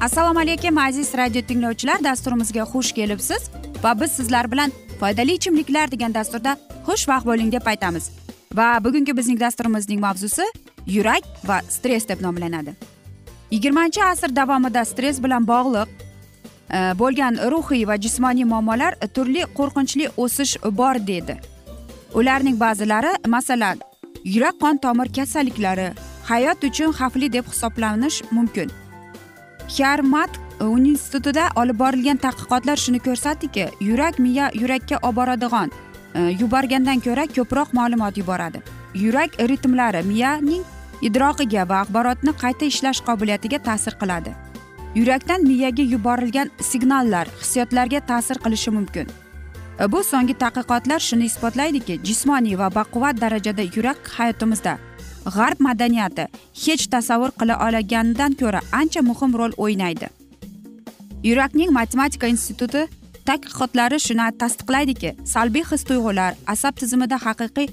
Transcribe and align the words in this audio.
assalomu 0.00 0.40
alaykum 0.40 0.78
aziz 0.78 1.14
radio 1.14 1.42
tinglovchilar. 1.42 2.04
Dasturimizga 2.04 2.62
xush 2.62 2.92
kelibsiz 2.92 3.50
va 3.82 4.00
biz 4.00 4.12
sizlar 4.12 4.52
bilan 4.52 4.72
foydali 5.00 5.32
ichimliklar 5.32 5.90
degan 5.90 6.14
dasturda 6.14 6.56
xushvaqt 6.86 7.26
bo'ling 7.26 7.52
deb 7.52 7.66
aytamiz. 7.66 8.10
Va 8.54 8.84
bugungi 8.84 9.16
bizning 9.16 9.40
dasturimizning 9.40 10.00
mavzusi 10.00 10.46
yurak 10.86 11.22
va 11.44 11.60
stress 11.68 12.08
deb 12.08 12.22
nomlanadi. 12.22 12.74
Yigirmanchi 13.50 14.04
asr 14.04 14.36
davomida 14.36 14.84
stress 14.84 15.22
bilan 15.22 15.46
bog'liq 15.46 15.88
e, 16.72 16.78
bo'lgan 16.98 17.36
ruhiy 17.52 17.86
va 17.88 17.96
jismoniy 17.96 18.44
muammolar 18.44 18.96
turli 19.14 19.44
qo'rqinchli 19.58 20.08
o'sish 20.16 20.56
bor 20.72 20.94
dedi. 21.06 21.36
Ularning 22.14 22.60
ba'zilari 22.60 23.12
masalan 23.26 23.78
yurak 24.24 24.60
qon 24.60 24.76
tomir 24.76 25.12
kasalliklari 25.16 25.90
hayot 26.24 26.64
uchun 26.64 26.92
xavfli 26.92 27.32
deb 27.32 27.44
hisoblanish 27.52 28.22
mumkin. 28.30 28.79
Yarmat 29.78 30.30
e, 30.60 30.64
institutida 30.64 31.48
olib 31.56 31.78
borilgan 31.78 32.18
tadqiqotlar 32.24 32.76
shuni 32.76 33.00
ko'rsatdiki 33.06 33.68
yurak 33.80 34.18
miya 34.18 34.50
yurakka 34.54 34.98
olib 35.02 35.16
boradigan 35.16 35.70
e, 36.14 36.20
yuborgandan 36.40 37.00
ko'ra 37.06 37.26
ko'proq 37.36 37.72
ma'lumot 37.78 38.18
yuboradi. 38.18 38.62
Yurak 38.94 39.30
ritmlari 39.50 40.02
miyaning 40.02 40.62
idroqiga 41.08 41.68
va 41.68 41.80
axborotni 41.82 42.32
qayta 42.42 42.64
ishlash 42.72 43.00
qobiliyatiga 43.08 43.58
ta'sir 43.68 43.94
qiladi. 44.02 44.34
Yurakdan 44.94 45.40
miyaga 45.50 45.82
yuborilgan 45.94 46.50
signallar 46.70 47.26
hissiyotlarga 47.40 48.00
ta'sir 48.10 48.36
qilishi 48.44 48.70
mumkin. 48.70 49.06
E, 49.80 49.92
bu 49.92 50.04
so'nggi 50.12 50.34
tadqiqotlar 50.42 51.00
shuni 51.08 51.24
isbotlaydiki 51.30 52.00
jismoniy 52.04 52.58
va 52.58 52.68
baquvvat 52.78 53.20
darajada 53.20 53.62
yurak 53.76 53.98
hayotimizda 54.18 54.78
g'arb 55.26 55.60
madaniyati 55.60 56.24
hech 56.64 56.86
tasavvur 56.94 57.30
qila 57.40 57.54
olganidan 57.66 58.32
ko'ra 58.40 58.60
ancha 58.72 59.02
muhim 59.10 59.36
rol 59.40 59.52
o'ynaydi. 59.64 60.08
Yurakning 61.28 61.70
matematika 61.78 62.26
instituti 62.26 62.86
tadqiqotlari 63.28 63.98
shuni 64.06 64.26
tasdiqlaydiki 64.42 65.10
salbiy 65.34 65.64
his 65.70 65.84
tuyg'ular 65.90 66.32
asab 66.54 66.74
tizimida 66.80 67.18
haqiqiy 67.26 67.68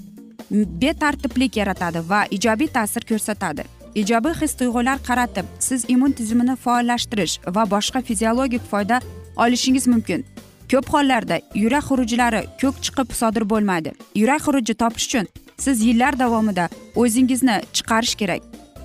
betartiblik 0.81 1.57
yaratadi 1.61 1.99
va 2.09 2.21
ijobiy 2.37 2.67
ta'sir 2.77 3.07
ko'rsatadi. 3.11 3.63
Ijobiy 4.01 4.35
his 4.41 4.53
tuyg'ular 4.59 4.97
qaratib 5.07 5.45
siz 5.59 5.85
immun 5.93 6.11
tizimini 6.11 6.55
faollashtirish 6.65 7.39
va 7.55 7.63
boshqa 7.73 8.01
fiziologik 8.01 8.63
foyda 8.71 9.01
olishingiz 9.43 9.87
mumkin. 9.87 10.25
Ko'p 10.71 10.87
hollarda 10.93 11.39
yurak 11.63 11.83
xurujlari 11.89 12.41
ko'k 12.61 12.75
chiqib 12.85 13.09
sodir 13.19 13.43
bo'lmaydi. 13.51 13.91
Yurak 14.21 14.41
xuruji 14.45 14.73
topish 14.81 15.07
uchun 15.07 15.25
siz 15.57 15.81
yillar 15.81 16.19
davomida 16.19 16.69
o'zingizni 16.95 17.61
chiqarish 17.73 18.15
kerak. 18.15 18.41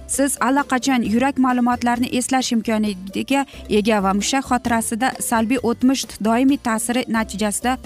Siz 0.08 0.36
allaqachon 0.40 1.02
yurak 1.02 1.38
ma'lumotlarini 1.38 2.08
eslash 2.18 2.52
imkoniyatiga 2.52 3.44
ega 3.68 4.02
va 4.04 4.12
mushak 4.20 4.44
xotirasida 4.50 5.08
salbiy 5.28 5.60
o'tmish 5.62 6.04
doimiy 6.26 6.58
ta'siri 6.68 7.04
natijasida 7.08 7.78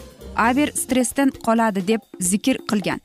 aver 0.49 0.69
stressdan 0.83 1.31
qoladi 1.47 1.87
deb 1.89 2.01
zikr 2.31 2.59
qilgan. 2.71 3.01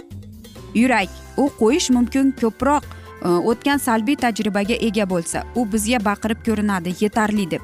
Yurak 0.75 1.09
u 1.37 1.49
qo'yish 1.59 1.89
mumkin 1.97 2.31
ko'proq 2.41 2.83
e, 2.87 3.27
o'tgan 3.51 3.79
salbiy 3.87 4.17
tajribaga 4.23 4.75
ega 4.87 5.05
bo'lsa 5.13 5.43
u 5.55 5.65
bizga 5.73 5.99
baqirib 6.09 6.39
ko'rinadi 6.47 6.95
yetarli 7.03 7.49
deb. 7.51 7.61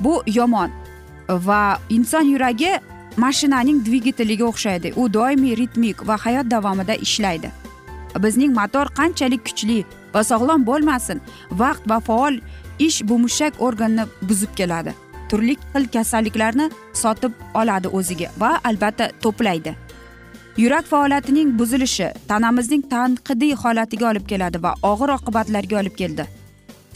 Bu 0.00 0.22
yomon 0.26 0.70
va 1.28 1.62
inson 1.90 2.32
yuragi 2.32 2.72
mashinaning 3.24 3.80
dvigateliga 3.86 4.44
o'xshaydi. 4.50 4.92
U 5.00 5.08
doimiy 5.16 5.56
ritmik 5.60 6.06
va 6.08 6.16
hayot 6.24 6.50
davomida 6.54 6.94
ishlaydi. 7.06 7.50
Bizning 8.24 8.52
motor 8.60 8.86
qanchalik 8.98 9.42
kuchli 9.48 9.78
va 10.14 10.22
sog'lom 10.30 10.64
bo'lmasin 10.68 11.20
vaqt 11.62 11.84
va 11.90 11.98
faol 12.08 12.38
ish 12.86 13.02
bu 13.08 13.18
mushak 13.24 13.60
organini 13.68 14.04
buzib 14.28 14.54
keladi. 14.60 14.94
Turli 15.28 15.54
xil 15.72 15.84
kasalliklarni 15.94 16.70
sotib 17.02 17.32
oladi 17.60 17.88
o'ziga 17.98 18.28
va 18.42 18.50
albatta 18.70 19.10
to'playdi. 19.24 19.74
Yurak 20.62 20.86
faoliyatining 20.92 21.50
buzilishi 21.58 22.08
tanamizning 22.28 22.82
tanqidiy 22.94 23.54
holatiga 23.62 24.10
olib 24.10 24.24
keladi 24.30 24.62
va 24.62 24.72
og'ir 24.92 25.10
oqibatlarga 25.18 25.76
olib 25.82 25.94
keldi. 26.00 26.24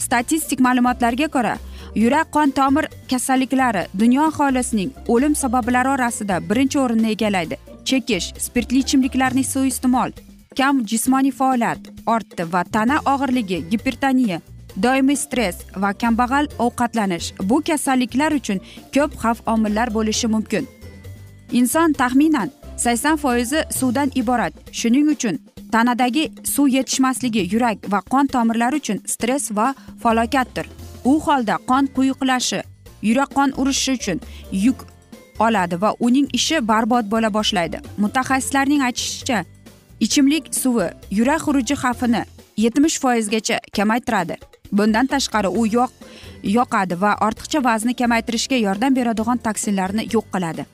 Statistik 0.05 0.59
ma'lumotlarga 0.65 1.27
ko'ra 1.35 1.53
yurak 1.95 2.31
qon 2.31 2.51
tomir 2.51 2.85
kasalliklari 3.09 3.87
dunyo 3.99 4.21
aholisining 4.23 4.91
o'lim 5.07 5.35
sabablari 5.35 5.89
orasida 5.89 6.39
birinchi 6.49 6.79
o'rinni 6.79 7.09
egallaydi. 7.15 7.57
Chekish 7.85 8.33
spirtli 8.45 8.79
ichimliklarni 8.79 9.43
suiiste'mol 9.43 10.11
kam 10.57 10.85
jismoniy 10.85 11.31
faoliyat 11.31 11.79
ortdi 12.07 12.43
va 12.53 12.63
tana 12.63 12.97
og'irligi 13.13 13.59
gipertoniya 13.71 14.39
doimiy 14.83 15.15
stress 15.15 15.57
va 15.75 15.93
kambag'al 15.93 16.47
ovqatlanish 16.65 17.33
bu 17.49 17.61
kasalliklar 17.67 18.31
uchun 18.39 18.59
ko'p 18.95 19.17
xavf 19.21 19.41
omillar 19.53 19.93
bo'lishi 19.93 20.27
mumkin. 20.27 20.67
Inson 21.51 21.93
taxminan 21.93 22.49
sakson 22.77 23.17
foizi 23.17 23.59
suvdan 23.79 24.11
iborat. 24.15 24.53
Shuning 24.71 25.09
uchun 25.15 25.37
tanadagi 25.71 26.31
suv 26.53 26.67
yetishmasligi 26.77 27.49
yurak 27.53 27.77
va 27.91 28.01
qon 28.11 28.27
tomirlari 28.27 28.81
uchun 28.81 28.99
stress 29.05 29.51
va 29.57 29.75
falokatdir. 30.03 30.65
U 31.05 31.19
holda 31.25 31.57
qon 31.69 31.87
quyuqlashi 31.95 32.61
yurak 33.01 33.29
qon 33.37 33.53
urishi 33.61 33.91
uchun 33.99 34.19
yuk 34.51 34.85
oladi 35.39 35.81
va 35.81 35.95
uning 35.99 36.27
ishi 36.33 36.61
barbod 36.67 37.05
bo'la 37.13 37.29
boshlaydi. 37.37 37.81
Mutaxassislarning 37.97 38.81
aytishicha 38.87 39.43
ichimlik 39.99 40.53
suvi 40.61 40.87
yurak 41.11 41.41
xuruji 41.45 41.75
xavfini 41.83 42.23
yetmish 42.57 42.99
foizgacha 43.03 43.59
kamaytiradi. 43.77 44.37
Bundan 44.71 45.07
tashqari 45.07 45.47
u 45.47 45.65
yoq 45.77 45.91
yoqadi 46.57 47.01
va 47.01 47.11
ortiqcha 47.27 47.63
vazni 47.63 47.93
kamaytirishga 48.01 48.57
yordam 48.67 48.95
beradigan 48.95 49.37
toksinlarni 49.37 50.07
yo'q 50.15 50.25
qiladi. 50.33 50.65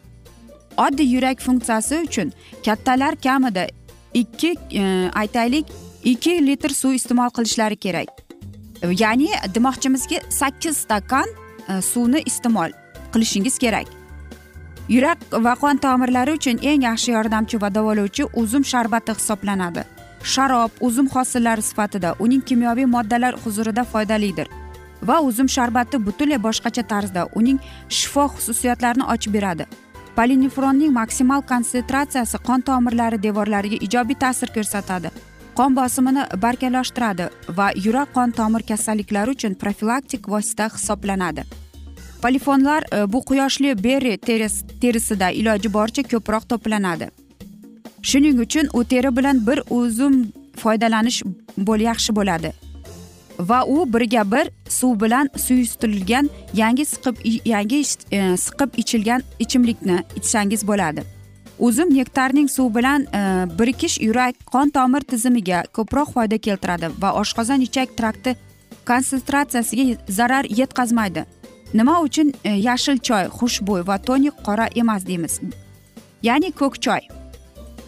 Oddiy 0.85 1.11
yurak 1.15 1.41
funksiyasi 1.45 2.01
uchun 2.07 2.33
kattalar 2.65 3.15
kamida 3.25 3.67
ikki 4.13 4.55
e, 4.71 4.83
aytaylik 5.21 5.65
ikki 6.03 6.39
litr 6.47 6.73
suv 6.81 6.93
iste'mol 6.99 7.29
qilishlari 7.35 7.77
kerak. 7.85 8.28
Ya'ni 8.83 9.29
demoqchimizki 9.55 10.21
sakkiz 10.29 10.77
stakan 10.77 11.27
e, 11.67 11.81
suvni 11.81 12.21
iste'mol 12.25 12.71
qilishingiz 13.13 13.57
kerak. 13.57 13.87
Yurak 14.89 15.17
va 15.31 15.55
qon 15.55 15.77
tomirlari 15.77 16.33
uchun 16.39 16.57
eng 16.61 16.83
yaxshi 16.83 17.11
yordamchi 17.11 17.61
va 17.61 17.69
davolovchi 17.75 18.23
uzum 18.33 18.63
sharbati 18.63 19.13
hisoblanadi. 19.19 19.83
Sharob 20.23 20.71
uzum 20.81 21.07
hosillari 21.07 21.61
sifatida 21.61 22.15
uning 22.19 22.41
kimyoviy 22.41 22.85
moddalar 22.85 23.35
huzurida 23.43 23.83
foydalidir 23.83 24.47
va 25.01 25.21
uzum 25.21 25.47
sharbati 25.47 25.97
butunlay 26.05 26.39
boshqacha 26.47 26.83
tarzda 26.83 27.27
uning 27.35 27.59
shifo 27.89 28.25
xususiyatlarini 28.35 29.05
ochib 29.13 29.33
beradi. 29.33 29.65
Polinefronning 30.15 30.91
maksimal 30.91 31.41
konsentratsiyasi 31.51 32.37
qon 32.47 32.61
tomirlari 32.61 33.23
devorlariga 33.23 33.77
ijobiy 33.87 34.17
ta'sir 34.23 34.49
ko'rsatadi. 34.55 35.09
Qon 35.59 35.75
bosimini 35.75 36.23
barqarorlashtiradi 36.43 37.25
va 37.57 37.71
yurak 37.85 38.13
qon 38.17 38.31
tomir 38.31 38.63
kasalliklari 38.69 39.33
uchun 39.35 39.55
profilaktik 39.63 40.29
vosita 40.33 40.69
hisoblanadi. 40.75 41.43
Polifonlar 42.21 42.83
e, 42.83 43.13
bu 43.13 43.19
quyoshli 43.29 43.83
berri 43.83 44.17
terisida 44.81 45.31
iloji 45.31 45.73
boricha 45.73 46.03
ko'proq 46.11 46.47
to'planadi. 46.51 47.09
Shuning 48.01 48.39
uchun 48.45 48.71
u 48.73 48.83
teri 48.83 49.15
bilan 49.17 49.47
bir 49.47 49.59
uzum 49.69 50.15
foydalanish 50.63 51.21
bo'l 51.57 51.87
yaxshi 51.89 52.15
bo'ladi 52.15 52.53
va 53.39 53.59
u 53.65 53.93
birga 53.93 54.23
bir 54.31 54.51
suv 54.69 54.99
bilan 55.01 55.29
suyultirilgan 55.45 56.29
yangi 56.53 56.85
siqib 56.85 57.15
yangi 57.45 57.83
e, 58.11 58.37
siqib 58.45 58.69
ichilgan 58.77 59.21
ichimlikni 59.39 60.03
ichsangiz 60.15 60.67
bo'ladi. 60.67 61.18
Uzum 61.59 61.93
nektarning 61.93 62.49
suv 62.49 62.75
bilan 62.75 63.01
e, 63.03 63.21
birikish 63.59 63.99
yurak 64.01 64.35
qon 64.53 64.69
tomir 64.69 65.01
tizimiga 65.11 65.63
ko'proq 65.73 66.13
foyda 66.15 66.37
keltiradi 66.37 66.89
va 67.01 67.11
oshqozon 67.21 67.61
ichak 67.67 67.97
trakti 67.97 68.35
konsentratsiyasiga 68.89 69.97
zarar 70.07 70.45
yetkazmaydi. 70.49 71.25
Nima 71.73 71.99
uchun 72.01 72.33
e, 72.43 72.55
yashil 72.67 72.97
choy 72.97 73.29
xushbo'y 73.37 73.87
va 73.87 73.97
tonik 73.97 74.43
qora 74.45 74.67
emas 74.75 75.05
deymiz. 75.07 75.39
Ya'ni 76.23 76.51
ko'k 76.51 76.79
choy. 76.85 77.01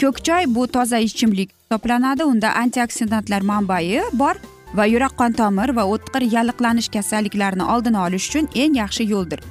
Ko'k 0.01 0.23
choy 0.27 0.45
bu 0.55 0.67
toza 0.67 0.97
ichimlik 0.97 1.49
hisoblanadi. 1.53 2.23
Unda 2.23 2.53
antioksidantlar 2.63 3.41
manbai 3.41 4.01
bor 4.13 4.35
va 4.73 4.85
yurak 4.85 5.17
qon 5.19 5.33
tomir 5.33 5.75
va 5.75 5.87
o'tkir 5.93 6.27
yalliqlanish 6.35 6.91
kasalliklarini 6.95 7.65
oldini 7.73 7.99
olish 8.05 8.29
uchun 8.29 8.47
eng 8.55 8.77
yaxshi 8.83 9.09
yo'ldir. 9.13 9.41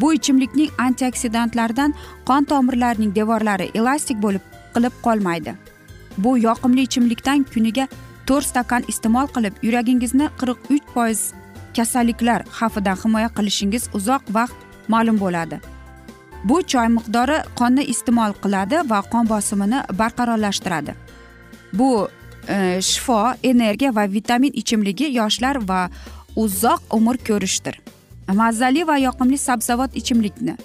Bu 0.00 0.12
ichimlikning 0.14 0.70
antioksidantlaridan 0.78 1.94
qon 2.28 2.44
tomirlarining 2.44 3.14
devorlari 3.14 3.70
elastik 3.74 4.22
bo'lib 4.22 4.44
qilib 4.74 4.94
qolmaydi. 5.02 5.54
Bu 6.18 6.38
yoqimli 6.38 6.82
ichimlikdan 6.88 7.44
kuniga 7.54 7.88
to'rt 8.26 8.46
stakan 8.52 8.84
iste'mol 8.92 9.26
qilib 9.34 9.54
yuragingizni 9.66 10.30
qirq 10.40 10.72
uch 10.74 10.86
foiz 10.94 11.20
kasalliklar 11.76 12.44
xavfidan 12.58 12.96
himoya 13.02 13.28
qilishingiz 13.36 13.90
uzoq 13.98 14.22
vaqt 14.36 14.56
ma'lum 14.88 15.20
bo'ladi. 15.24 15.60
Bu 16.44 16.62
choy 16.72 16.88
miqdori 16.96 17.38
qonni 17.60 17.84
iste'mol 17.92 18.32
qiladi 18.42 18.82
va 18.90 19.02
qon 19.12 19.28
bosimini 19.32 19.80
barqarorlashtiradi. 20.00 20.94
Bu 21.78 22.08
e, 22.48 22.80
shifo 22.90 23.20
energiya 23.42 23.94
va 23.94 24.04
vitamin 24.18 24.52
ichimligi 24.62 25.12
yoshlar 25.20 25.56
va 25.70 25.80
uzoq 26.36 26.80
umr 26.98 27.16
ko'rishdir. 27.28 27.74
Mazali 28.32 28.86
va 28.86 28.98
yoqimli 28.98 29.38
sabzavot 29.38 29.96
ichimlikni. 29.96 30.56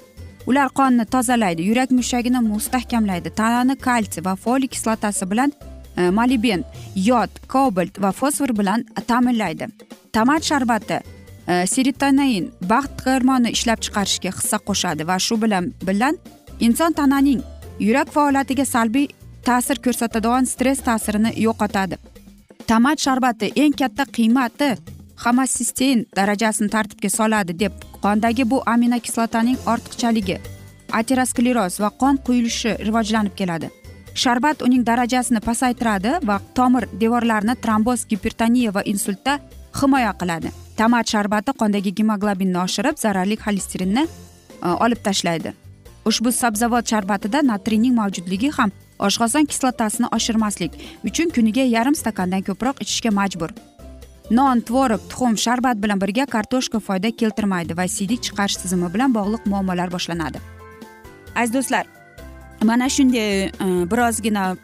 Ular 0.48 0.70
qonni 0.70 1.06
tozalaydi 1.06 1.62
yurak 1.70 1.92
mushagini 1.92 2.42
mustahkamlaydi. 2.46 3.30
Tanani 3.30 3.76
kalsiy 3.76 4.26
va 4.26 4.36
foliy 4.36 4.68
kislotasi 4.68 5.30
bilan 5.32 5.54
e, 5.98 6.10
moliben 6.10 6.64
yod 6.96 7.30
kobalt 7.48 8.02
va 8.02 8.12
fosfor 8.12 8.54
bilan 8.58 8.86
ta'minlaydi. 9.08 9.68
Tomat 10.14 10.44
sharbati 10.44 11.00
e, 11.48 11.66
serotonin 11.74 12.52
baxt 12.70 13.06
gormoni 13.06 13.52
ishlab 13.58 13.82
chiqarishga 13.86 14.32
hissa 14.38 14.62
qo'shadi 14.68 15.08
va 15.08 15.20
shu 15.20 15.42
bilan 15.42 15.74
bilan 15.88 16.18
inson 16.60 16.94
tananing 16.94 17.42
yurak 17.80 18.14
faoliyatiga 18.18 18.66
salbiy 18.66 19.08
ta'sir 19.46 19.82
ko'rsatadigan 19.86 20.46
stress 20.46 20.80
ta'sirini 20.90 21.32
yo'qotadi. 21.48 21.98
Tomat 22.68 23.00
sharbati 23.06 23.52
eng 23.56 23.74
katta 23.82 24.06
qiymati 24.18 24.70
xomosistein 25.24 26.06
darajasini 26.16 26.70
tartibga 26.70 27.10
soladi 27.10 27.60
deb 27.60 27.74
qondagi 28.04 28.50
bu 28.52 28.62
aminokislotaning 28.74 29.58
ortiqchaligi 29.74 30.38
ateroskleroz 31.00 31.80
va 31.84 31.90
qon 32.02 32.18
quyilishi 32.26 32.78
rivojlanib 32.88 33.36
keladi. 33.36 33.70
Sharbat 34.16 34.62
uning 34.62 34.86
darajasini 34.88 35.42
pasaytiradi 35.44 36.20
va 36.28 36.40
tomir 36.56 36.88
devorlarini 37.02 37.56
tromboz 37.64 38.06
gipertoniya 38.12 38.74
va 38.74 38.84
insultda 38.86 39.40
himoya 39.82 40.14
qiladi. 40.22 40.52
Tomat 40.78 41.12
sharbati 41.14 41.52
qondagi 41.60 41.92
gemoglobinni 42.00 42.60
oshirib 42.64 42.98
zararli 43.04 43.38
xolesterinni 43.44 44.06
e, 44.06 44.68
olib 44.86 45.04
tashlaydi. 45.04 45.54
Ushbu 46.06 46.32
sabzavot 46.32 46.88
sharbatida 46.92 47.42
natriyning 47.52 47.96
mavjudligi 48.00 48.52
ham 48.58 48.72
oshqozon 49.00 49.48
kislotasini 49.52 50.08
oshirmaslik 50.18 50.76
uchun 51.04 51.32
kuniga 51.36 51.64
yarim 51.76 51.96
stakandan 51.96 52.44
ko'proq 52.50 52.84
ichishga 52.86 53.12
majbur. 53.20 53.52
Non 54.30 54.62
tvorog 54.62 55.01
tuxum 55.10 55.38
sharbat 55.38 55.77
bilan 55.77 56.00
birga 56.01 56.25
kartoshka 56.25 56.80
foyda 56.80 57.12
keltirmaydi 57.12 57.77
va 57.77 57.86
siydik 57.88 58.24
chiqarish 58.25 58.57
tizimi 58.62 58.89
bilan 58.94 59.13
bog'liq 59.13 59.45
muammolar 59.45 59.92
boshlanadi. 59.94 60.42
Aziz 61.36 61.54
do'stlar 61.54 61.86
mana 62.63 62.89
shunday 62.89 63.45
e, 63.45 63.51
birozgina 63.92 64.56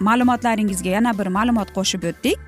ma'lumotlaringizga 0.00 0.96
yana 0.96 1.12
bir 1.18 1.26
ma'lumot 1.26 1.74
qo'shib 1.76 2.08
o'tdik. 2.10 2.38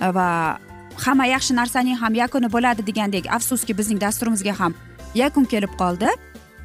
E, 0.00 0.06
va 0.16 0.58
hamma 1.06 1.26
yaxshi 1.26 1.54
narsaning 1.54 1.98
ham 2.02 2.14
yakuni 2.14 2.50
bo'ladi 2.50 2.86
degandek 2.86 3.30
afsuski 3.30 3.78
bizning 3.78 4.00
dasturimizga 4.00 4.58
ham 4.58 4.74
yakun 5.14 5.44
kelib 5.44 5.78
qoldi. 5.78 6.10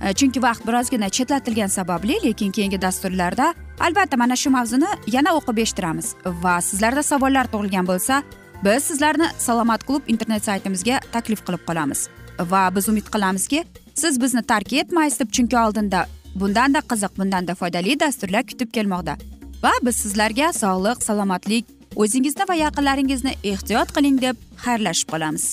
E, 0.02 0.14
chunki 0.14 0.42
vaqt 0.42 0.66
birozgina 0.66 1.10
chetlatilgani 1.10 1.70
sababli 1.70 2.18
lekin 2.26 2.52
keyingi 2.52 2.82
dasturlarda 2.82 3.54
albatta 3.80 4.18
mana 4.18 4.36
shu 4.36 4.50
mavzuni 4.50 4.90
yana 5.08 5.38
o'qib 5.38 5.62
eshittiramiz. 5.66 6.16
Va 6.44 6.62
sizlarda 6.62 7.04
savollar 7.04 7.46
tug'ilgan 7.54 7.86
bo'lsa 7.92 8.24
biz 8.64 8.84
sizlarni 8.84 9.28
salomat 9.38 9.84
klub 9.88 10.02
internet 10.08 10.46
saytimizga 10.46 11.00
taklif 11.12 11.46
qilib 11.46 11.64
qolamiz. 11.68 12.08
Va 12.40 12.70
biz 12.76 12.90
umid 12.90 13.08
qilamizki 13.14 13.64
siz 13.96 14.22
bizni 14.22 14.44
tark 14.44 14.74
etmaysiz 14.74 15.20
deb 15.20 15.32
chunki 15.32 15.58
oldinda 15.58 16.06
bundanda 16.36 16.80
qiziq 16.80 17.18
bundanda 17.18 17.56
foydali 17.56 18.00
dasturlar 18.00 18.44
kutib 18.44 18.72
kelmoqda. 18.74 19.18
Va 19.64 19.72
biz 19.84 19.96
sizlarga 19.96 20.54
sog'lik 20.54 21.04
salomatlik 21.04 21.66
o'zingizni 21.96 22.50
va 22.50 22.56
yaqinlaringizni 22.66 23.36
ehtiyot 23.52 23.94
qiling 23.96 24.22
deb 24.22 24.36
xayrlashib 24.66 25.14
qolamiz. 25.14 25.46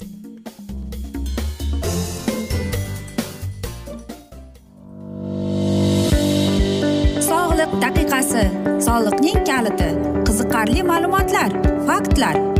Sog'liq 7.29 7.77
daqiqasi 7.85 8.47
soliqning 8.87 9.45
kaliti 9.51 9.91
qiziqarli 10.27 10.83
ma'lumotlar 10.93 11.51
faktlar. 11.91 12.60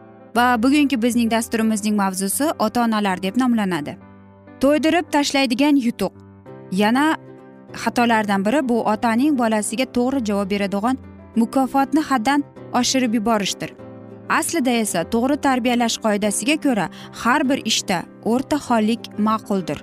Va 0.35 0.63
bugungi 0.63 1.01
bizning 1.01 1.31
dasturimizning 1.31 1.95
mavzusi 1.95 2.45
ota 2.59 2.83
onalar 2.83 3.23
deb 3.23 3.37
nomlanadi. 3.37 3.97
To'ydirib 4.61 5.11
tashlaydigan 5.11 5.75
yutuq. 5.85 6.13
Yana 6.71 7.05
xatolardan 7.83 8.45
biri 8.45 8.61
bu 8.69 8.77
otaning 8.93 9.37
bolasiga 9.41 9.85
to'g'ri 9.97 10.25
javob 10.29 10.49
beradigan 10.53 10.97
mukofotni 11.35 12.01
haddan 12.09 12.43
oshirib 12.79 13.13
yuborishdir. 13.19 13.71
Aslida 14.39 14.71
esa 14.83 15.03
to'g'ri 15.13 15.37
tarbiyalash 15.45 15.97
qoidasiga 16.05 16.57
ko'ra 16.65 16.89
har 17.21 17.41
bir 17.49 17.59
ishda 17.71 18.03
o'rta 18.31 18.57
hollik 18.67 19.01
ma'quldir. 19.27 19.79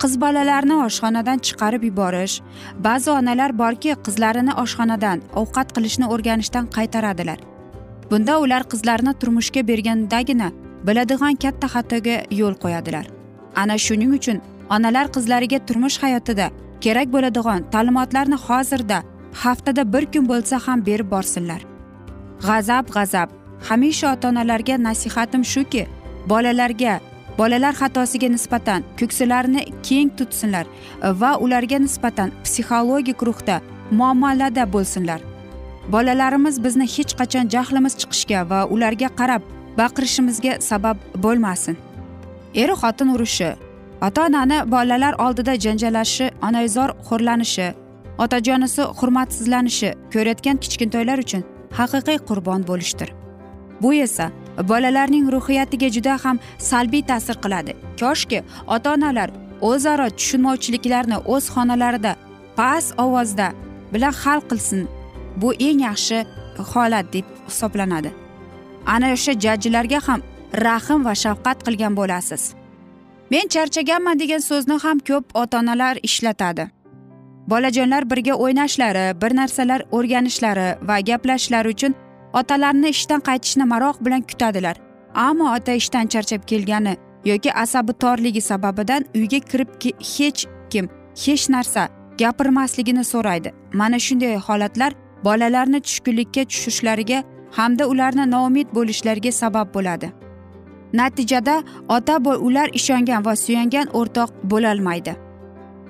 Qiz 0.00 0.12
bolalarni 0.20 0.76
oshxonadan 0.86 1.38
chiqarib 1.46 1.82
yuborish 1.88 2.40
ba'zi 2.86 3.10
onalar 3.18 3.50
borki 3.62 3.96
qizlarini 4.06 4.52
oshxonadan 4.62 5.18
ovqat 5.40 5.68
qilishni 5.76 6.06
o'rganishdan 6.14 6.64
qaytaradilar. 6.76 7.38
Bunda 8.10 8.38
ular 8.40 8.62
qizlarini 8.72 9.12
turmushga 9.20 9.62
bergandagina 9.68 10.48
biladigan 10.86 11.34
katta 11.42 11.66
xatoga 11.74 12.16
yo'l 12.40 12.54
qo'yadilar. 12.62 13.06
Ana 13.56 13.76
shuning 13.86 14.12
uchun 14.18 14.38
onalar 14.74 15.06
qizlariga 15.16 15.58
turmush 15.68 15.98
hayotida 16.02 16.46
kerak 16.84 17.08
bo'ladigan 17.14 17.60
ta'limotlarni 17.72 18.38
hozirda 18.46 18.98
haftada 19.42 19.92
bir 19.92 20.04
kun 20.12 20.24
bo'lsa 20.32 20.56
ham 20.66 20.86
berib 20.88 21.10
borsinlar. 21.14 21.60
G'azab 22.46 22.86
g'azab. 22.96 23.28
Hamisha 23.68 24.12
ota 24.14 24.28
onalarga 24.28 24.74
nasihatim 24.88 25.42
shuki 25.52 25.86
bolalarga 26.30 26.94
bolalar 27.38 27.74
xatosiga 27.80 28.28
nisbatan 28.36 28.80
ko'ksilarini 29.00 29.62
keng 29.88 30.10
tutsinlar 30.18 30.66
va 31.20 31.32
ularga 31.44 31.78
nisbatan 31.86 32.28
psixologik 32.44 33.22
ruhda 33.28 33.56
muomalada 33.98 34.64
bo'lsinlar. 34.74 35.29
Bolalarimiz 35.92 36.64
bizni 36.64 36.86
hech 36.96 37.12
qachon 37.20 37.48
jahlimiz 37.54 37.94
chiqishga 38.00 38.40
va 38.50 38.60
ularga 38.74 39.08
qarab 39.20 39.42
baqirishimizga 39.78 40.52
sabab 40.60 40.96
bo'lmasin. 41.24 41.76
Er 42.54 42.70
xotin 42.80 43.08
urushi 43.14 43.50
ota 44.06 44.26
onani 44.26 44.58
bolalar 44.74 45.14
oldida 45.24 45.54
janjallashi 45.64 46.26
onaizor 46.48 46.90
xo'rlanishi 47.08 47.68
otajonisi 48.24 48.82
hurmatsizlanishi 48.98 49.90
ko'rayotgan 50.14 50.56
kichkintoylar 50.62 51.18
uchun 51.24 51.42
haqiqiy 51.78 52.18
qurbon 52.28 52.60
bo'lishdir. 52.70 53.08
Bu 53.82 53.94
esa 53.94 54.26
bolalarning 54.70 55.26
ruhiyatiga 55.34 55.88
juda 55.96 56.14
ham 56.24 56.36
salbiy 56.58 57.02
ta'sir 57.10 57.36
qiladi. 57.44 57.72
Koshki 58.00 58.38
ota 58.74 58.88
onalar 58.94 59.30
o'zaro 59.70 60.08
tushunmovchiliklarni 60.18 61.18
o'z 61.34 61.44
xonalarida 61.54 62.12
past 62.58 62.90
ovozda 63.04 63.48
bilan 63.92 64.14
hal 64.22 64.40
qilsin 64.50 64.88
bu 65.36 65.54
eng 65.54 65.80
yaxshi 65.80 66.26
holat 66.72 67.12
deb 67.12 67.24
hisoblanadi. 67.48 68.10
Ana 68.86 69.12
o'sha 69.12 69.32
jajjilarga 69.32 70.00
ham 70.08 70.20
rahm 70.64 71.04
va 71.04 71.14
shafqat 71.14 71.58
qilgan 71.66 71.96
bo'lasiz. 71.96 72.54
Men 73.30 73.48
charchaganman 73.54 74.18
degan 74.18 74.42
so'zni 74.50 74.76
ham 74.84 74.98
ko'p 74.98 75.24
ota 75.34 75.58
onalar 75.58 75.96
ishlatadi. 76.02 76.70
Bolajonlar 77.50 78.10
birga 78.10 78.34
o'ynashlari 78.34 79.20
bir 79.22 79.36
narsalar 79.36 79.80
o'rganishlari 79.96 80.68
va 80.88 80.96
gaplashishlari 81.00 81.68
uchun 81.74 81.94
otalarni 82.32 82.88
ishdan 82.88 83.20
qaytishni 83.28 83.64
maroq 83.72 83.96
bilan 84.04 84.22
kutadilar. 84.22 84.76
Ammo 85.14 85.54
ota 85.56 85.72
ishdan 85.72 86.06
charchab 86.06 86.42
kelgani 86.50 86.96
yoki 87.24 87.52
asabi 87.52 87.92
torligi 87.92 88.40
sababidan 88.40 89.04
uyga 89.14 89.40
kirib 89.50 89.68
hech 90.16 90.46
kim 90.70 90.88
hech 91.24 91.48
narsa 91.54 91.88
gapirmasligini 92.18 93.04
so'raydi. 93.04 93.52
Mana 93.72 93.98
shunday 93.98 94.36
holatlar 94.36 94.92
bolalarni 95.24 95.80
tushkunlikka 95.80 96.44
tushishlariga 96.44 97.24
hamda 97.50 97.86
ularni 97.86 98.30
noumid 98.30 98.68
bo'lishlariga 98.74 99.32
sabab 99.32 99.74
bo'ladi. 99.74 100.12
Natijada 100.92 101.62
ota 101.88 102.16
ular 102.46 102.68
ishongan 102.72 103.24
va 103.24 103.36
suyangan 103.36 103.86
o'rtoq 103.86 104.30
bo'lolmaydi. 104.44 105.14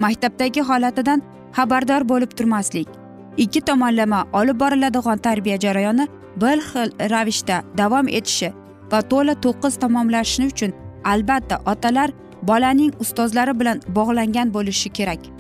Maktabdagi 0.00 0.60
holatidan 0.60 1.22
xabardor 1.56 2.08
bo'lib 2.08 2.30
turmaslik. 2.38 2.88
Ikki 3.36 3.60
tomonlama 3.60 4.26
olib 4.32 4.60
boriladigan 4.60 5.18
tarbiya 5.18 5.58
jarayoni 5.58 6.08
bir 6.36 6.58
xil 6.68 7.10
ravishda 7.10 7.62
davom 7.78 8.08
etishi 8.08 8.52
va 8.92 9.00
to'la 9.10 9.34
to'qqiz 9.44 9.74
tamomlashi 9.82 10.46
uchun 10.46 10.72
albatta 11.04 11.56
otalar 11.72 12.10
bolaning 12.42 12.92
ustozlari 13.00 13.60
bilan 13.60 13.80
bog'langan 13.88 14.54
bo'lishi 14.54 14.88
kerak. 14.98 15.39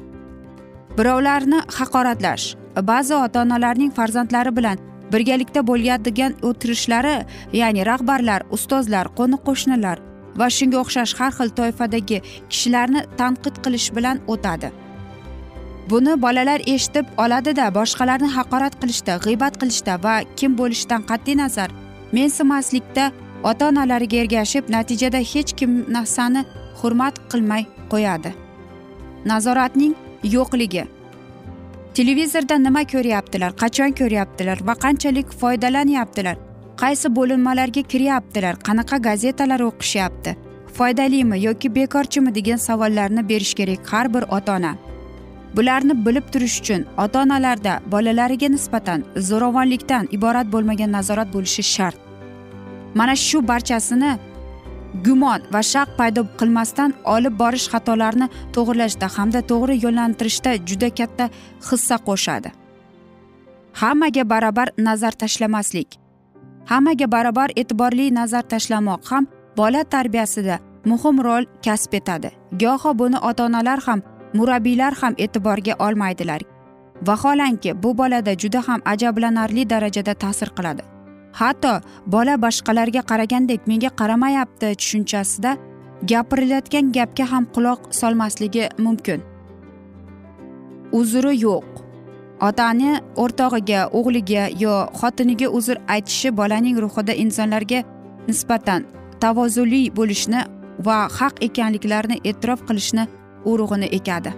Birovlarni 0.98 1.60
haqoratlash 1.78 2.44
ba'zi 2.90 3.14
ota 3.14 3.42
onalarning 3.42 3.92
farzandlari 3.98 4.56
bilan 4.56 4.78
birgalikda 5.12 5.66
bo'ladigan 5.70 6.32
o'tirishlari 6.48 7.16
ya'ni 7.60 7.86
rahbarlar 7.90 8.40
ustozlar 8.56 9.06
qo'ni 9.18 9.38
qo'shnilar 9.46 9.98
va 10.40 10.46
shunga 10.56 10.78
o'xshash 10.82 11.14
har 11.20 11.32
xil 11.38 11.50
toifadagi 11.58 12.18
kishilarni 12.50 13.00
tanqid 13.20 13.56
qilish 13.64 13.88
bilan 13.96 14.16
o'tadi. 14.32 14.70
Buni 15.90 16.12
bolalar 16.24 16.60
eshitib 16.74 17.06
oladida 17.22 17.66
boshqalarni 17.78 18.28
haqorat 18.36 18.74
qilishda 18.82 19.14
g'iybat 19.24 19.54
qilishda 19.60 19.94
va 20.04 20.14
kim 20.38 20.52
bo'lishidan 20.60 21.02
qat'iy 21.10 21.36
nazar 21.42 21.70
mensimaslikda 22.16 23.04
ota 23.50 23.68
onalariga 23.70 24.16
ergashib 24.22 24.64
natijada 24.76 25.20
hech 25.32 25.50
kim 25.58 25.72
narsani 25.96 26.44
hurmat 26.80 27.14
qilmay 27.30 27.62
qo'yadi. 27.92 28.30
Nazoratning 29.32 29.94
yo'qligi. 30.24 30.84
Televizorda 31.94 32.56
nima 32.58 32.82
ko'ryaptilar 32.92 33.56
qachon 33.62 33.96
ko'ryaptilar 34.00 34.58
va 34.66 34.74
qanchalik 34.84 35.32
foydalanyaptilar 35.40 36.36
qaysi 36.82 37.08
bo'linmalarga 37.16 37.82
kiryaptilar 37.92 38.54
qanaqa 38.66 38.96
gazetalar 39.08 39.60
o'qishyapti 39.70 40.36
foydalimi 40.76 41.40
yoki 41.46 41.74
bekorchimi 41.74 42.34
degan 42.34 42.56
savollarni 42.68 43.28
berish 43.28 43.54
kerak 43.54 43.92
har 43.92 44.14
bir 44.14 44.24
ota 44.36 44.56
ona 44.56 44.72
bularni 45.56 45.94
bilib 46.06 46.26
turish 46.32 46.60
uchun 46.60 46.86
ota 47.04 47.22
onalarda 47.22 47.80
bolalariga 47.92 48.48
nisbatan 48.48 49.04
zo'ravonlikdan 49.28 50.08
iborat 50.16 50.52
bo'lmagan 50.52 50.92
nazorat 50.92 51.28
bo'lishi 51.34 51.62
shart. 51.62 51.96
Mana 52.94 53.16
shu 53.16 53.48
barchasini 53.48 54.12
gumon 55.04 55.40
va 55.52 55.62
shaq 55.72 55.88
paydo 55.98 56.22
qilmasdan 56.40 56.94
olib 57.14 57.34
borish 57.42 57.68
xatolarni 57.72 58.26
to'g'irlashda 58.54 59.06
hamda 59.16 59.40
to'g'ri 59.50 59.76
yo'naltirishda 59.84 60.50
juda 60.68 60.90
katta 60.98 61.30
hissa 61.68 61.96
qo'shadi. 62.08 62.50
Hammaga 63.80 64.24
barobar 64.32 64.68
nazar 64.86 65.14
tashlamaslik 65.22 65.90
hammaga 66.70 67.06
barobar 67.14 67.50
e'tiborli 67.60 68.06
nazar 68.14 68.42
tashlamoq 68.52 69.02
ham 69.10 69.26
bola 69.56 69.82
tarbiyasida 69.94 70.58
muhim 70.84 71.16
rol 71.26 71.44
kasb 71.64 71.94
etadi. 71.94 72.30
Goho 72.62 72.98
buni 72.98 73.18
ota 73.28 73.44
onalar 73.44 73.80
ham 73.86 74.02
murabbiylar 74.34 74.94
ham 75.00 75.14
e'tiborga 75.18 75.74
olmaydilar. 75.86 76.40
Vaholanki 77.06 77.82
bu 77.82 77.98
bolada 77.98 78.32
juda 78.42 78.60
ham 78.68 78.80
ajablanarli 78.84 79.70
darajada 79.70 80.14
ta'sir 80.14 80.48
qiladi. 80.56 80.82
Hatto 81.32 81.80
bola 82.06 82.36
boshqalarga 82.44 83.02
qaragandek 83.10 83.66
menga 83.70 83.90
qaramayapti 84.00 84.74
tushunchasida 84.80 85.56
gapirilayotgan 86.10 86.92
gapga 86.92 87.24
ham 87.32 87.44
quloq 87.54 87.80
solmasligi 88.00 88.68
mumkin. 88.78 89.20
Uzri 90.92 91.34
yo'q. 91.46 91.66
Otani 92.48 92.92
o'rtog'iga 93.22 93.80
o'g'liga 93.98 94.44
yo 94.64 94.74
xotiniga 95.00 95.48
uzr 95.58 95.76
aytishi 95.94 96.36
bolaning 96.40 96.76
ruhida 96.84 97.14
insonlarga 97.24 97.82
nisbatan 98.28 98.86
tavozuli 99.22 99.82
bo'lishni 99.98 100.40
va 100.86 100.98
haq 101.18 101.42
ekanliklarini 101.48 102.16
e'tirof 102.30 102.60
qilishni 102.68 103.04
urug'ini 103.50 103.88
ekadi. 103.98 104.32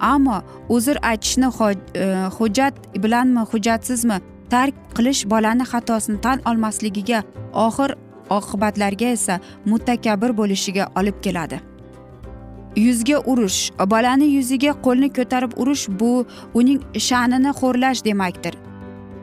Ammo 0.00 0.42
uzr 0.68 0.98
aytishni 1.10 1.46
e, 1.46 2.04
hujjat 2.38 2.74
bilanmi 3.02 3.42
hujjatsizmi 3.52 4.18
tark 4.50 4.74
qilish 4.96 5.22
bolani 5.32 5.64
xatosini 5.72 6.20
tan 6.20 6.38
olmasligiga 6.50 7.22
oxir 7.66 7.90
oqibatlarga 8.38 9.08
esa 9.16 9.40
mutakabbir 9.66 10.30
bo'lishiga 10.40 10.84
olib 11.00 11.20
keladi. 11.24 11.60
Yuzga 12.76 13.18
urish 13.32 13.60
bolani 13.92 14.26
yuziga 14.36 14.72
qo'lni 14.86 15.08
ko'tarib 15.18 15.52
urish 15.62 15.84
bu 16.00 16.12
uning 16.54 16.80
sha'nini 17.08 17.52
xo'rlash 17.60 18.04
demakdir. 18.08 18.54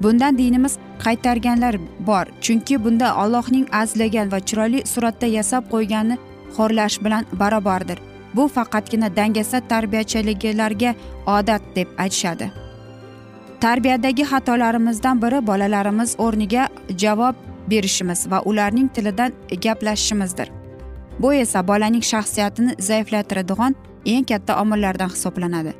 Bundan 0.02 0.38
dinimiz 0.38 0.74
qaytarganlar 1.04 1.76
bor 2.08 2.26
chunki 2.42 2.84
bunda 2.84 3.08
allohning 3.22 3.68
azlagan 3.82 4.32
va 4.32 4.40
chiroyli 4.48 4.82
suratda 4.94 5.28
yasab 5.38 5.64
qo'ygani 5.74 6.18
xo'rlash 6.58 6.98
bilan 7.06 7.24
barobardir. 7.40 8.00
Bu 8.36 8.48
faqatgina 8.48 9.16
dangasa 9.16 9.60
tarbiyachiliklarga 9.72 10.96
odat 11.38 11.62
deb 11.76 11.88
aytishadi. 11.98 12.65
Tarbiyadagi 13.66 14.24
xatolarimizdan 14.32 15.22
biri 15.22 15.40
bolalarimiz 15.48 16.12
o'rniga 16.26 16.64
javob 17.04 17.36
berishimiz 17.72 18.20
va 18.32 18.42
ularning 18.50 18.90
tilidan 18.96 19.32
gaplashishimizdir. 19.64 20.52
Bu 21.20 21.34
esa 21.34 21.68
bolaning 21.68 22.04
shaxsiyatini 22.12 22.76
zaiflatiradigan 22.90 23.76
eng 24.06 24.26
katta 24.32 24.62
omillardan 24.62 25.10
hisoblanadi. 25.16 25.74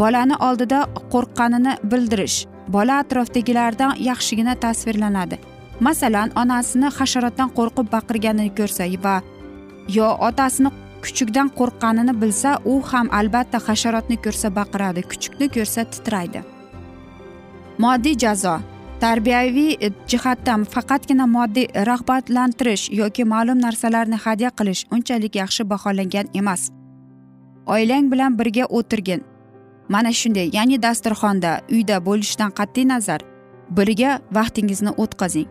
Bolani 0.00 0.36
oldida 0.48 0.80
qo'rqqanini 1.12 1.72
bildirish 1.90 2.38
bola 2.74 2.98
atrofdagilardan 3.02 3.92
yaxshigina 4.10 4.54
tasvirlanadi. 4.64 5.36
Masalan 5.80 6.28
onasini 6.42 6.88
hasharotdan 6.98 7.50
qo'rqib 7.58 7.86
baqirganini 7.94 8.50
ko'rsa 8.58 8.84
va 9.04 9.16
yo 9.96 10.08
otasini 10.28 10.70
kuchukdan 11.04 11.48
qo'rqqanini 11.58 12.20
bilsa 12.22 12.50
u 12.72 12.82
ham 12.90 13.08
albatta 13.18 13.58
hasharotni 13.66 14.16
ko'rsa 14.24 14.48
baqiradi 14.58 15.02
kuchukni 15.10 15.46
ko'rsa 15.56 15.84
titraydi. 15.94 16.57
Moddiy 17.78 18.14
jazo. 18.18 18.58
Tarbiyaviy 19.00 19.76
e, 19.80 19.90
jihatdan 20.10 20.64
faqatgina 20.64 21.26
moddiy 21.26 21.68
rag'batlantirish 21.88 22.88
yoki 23.00 23.24
ma'lum 23.24 23.58
narsalarni 23.62 24.18
hadya 24.24 24.50
qilish 24.58 24.82
unchalik 24.90 25.34
yaxshi 25.42 25.64
baholangan 25.70 26.26
emas. 26.34 26.70
Oilang 27.66 28.10
bilan 28.12 28.38
birga 28.38 28.64
o'tirgin. 28.78 29.22
Mana 29.88 30.12
shunday 30.12 30.50
ya'ni 30.56 30.82
dasturxonda 30.82 31.60
uyda 31.70 31.96
bo'lishdan 32.06 32.50
qat'iy 32.58 32.88
nazar. 32.88 33.20
Birga 33.70 34.18
vaqtingizni 34.32 34.90
o'tkazing. 35.02 35.48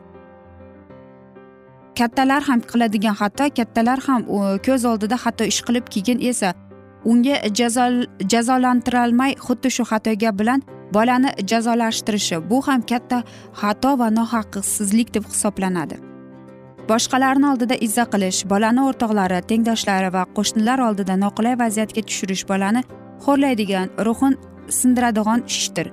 Kattalar 1.98 2.44
ham 2.50 2.60
qiladigan 2.72 3.16
xato 3.22 3.46
kattalar 3.58 4.00
ham 4.08 4.22
ko'z 4.66 4.86
oldida 4.92 5.18
xato 5.24 5.44
ish 5.52 5.62
qilib 5.68 5.86
keyin 5.94 6.20
esa 6.30 6.54
unga 7.12 7.36
jazolantirolmay 8.32 9.32
xuddi 9.46 9.70
shu 9.76 9.84
xatoga 9.92 10.32
bilan 10.40 10.62
bolani 10.94 11.30
jazolashtirishi 11.52 12.50
bu 12.50 12.62
ham 12.68 12.82
katta 12.82 13.24
xato 13.62 14.00
va 14.00 14.10
nohaqsizlik 14.20 15.14
deb 15.14 15.24
hisoblanadi. 15.32 15.98
Boshqalarni 16.90 17.48
oldida 17.52 17.76
izza 17.88 18.06
qilish 18.14 18.46
bolani 18.52 18.82
o'rtoqlari 18.90 19.42
tengdoshlari 19.50 20.14
va 20.14 20.24
qo'shnilar 20.38 20.80
oldida 20.88 21.16
noqulay 21.24 21.56
vaziyatga 21.64 22.02
tushirish 22.10 22.46
bolani 22.52 22.82
xo'rlaydigan 23.26 23.88
ruhin 24.08 24.38
sindiradigan 24.80 25.44
ishdir. 25.48 25.92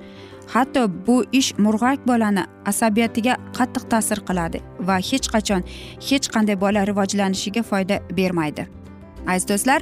Hatto 0.55 0.83
bu 1.07 1.16
ish 1.33 1.51
murg'ak 1.64 2.07
bolani 2.11 2.45
asabiyatiga 2.71 3.35
qattiq 3.59 3.85
ta'sir 3.92 4.19
qiladi 4.29 4.59
va 4.88 4.97
hech 5.11 5.27
qachon 5.35 5.62
hech 6.09 6.27
qanday 6.35 6.57
bola 6.64 6.87
rivojlanishiga 6.90 7.62
foyda 7.71 7.97
bermaydi. 8.19 8.69
Aziz 9.27 9.49
do'stlar 9.49 9.81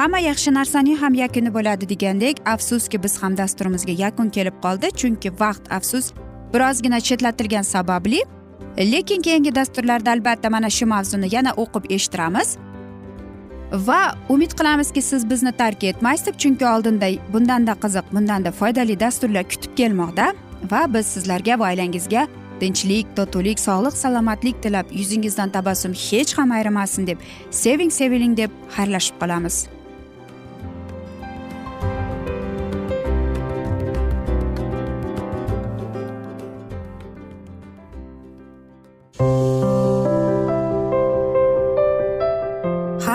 hamma 0.00 0.18
yaxshi 0.18 0.50
narsaning 0.54 0.96
ham 0.96 1.14
yakuni 1.14 1.50
bo'ladi 1.54 1.88
degandek 1.88 2.36
afsuski 2.52 3.02
biz 3.02 3.22
ham 3.22 3.36
dasturimizga 3.36 3.92
yakun 4.04 4.28
kelib 4.36 4.56
qoldi. 4.64 4.88
Chunki 5.00 5.30
vaqt 5.40 5.72
afsus 5.76 6.12
birozgina 6.52 7.00
chetlatilgani 7.00 7.64
sababli. 7.64 8.20
Lekin 8.78 9.22
keyingi 9.22 9.54
dasturlarda 9.54 10.10
albatta 10.10 10.50
mana 10.50 10.70
shu 10.70 10.86
mavzuni 10.86 11.28
yana 11.34 11.52
o'qib 11.62 11.84
eshittiramiz. 11.96 12.48
Va 13.72 14.00
umid 14.28 14.52
qilamizki 14.58 15.02
siz 15.02 15.30
bizni 15.30 15.52
tark 15.52 15.84
etmaysiz 15.84 16.26
deb 16.26 16.36
chunki 16.42 16.66
oldinda 16.66 17.08
bundanda 17.32 17.74
qiziq 17.82 18.06
bundanda 18.12 18.52
foydali 18.52 19.00
dasturlar 19.00 19.44
kutib 19.52 19.72
kelmoqda. 19.80 20.26
Va 20.72 20.82
biz 20.94 21.06
sizlarga 21.06 21.58
va 21.58 21.66
oilangizga 21.72 22.22
tinchlik 22.60 23.06
totuvlik 23.16 23.60
sog'lik 23.60 23.92
salomatlik 24.04 24.62
tilab 24.62 24.86
yuzingizdan 25.00 25.50
tabassum 25.56 25.92
hech 26.06 26.32
ham 26.38 26.50
ayrimasin 26.50 27.06
deb 27.06 27.18
seving 27.50 27.92
seviling 28.00 28.36
deb 28.36 28.50
xayrlashib 28.76 29.20
qolamiz. 29.20 29.79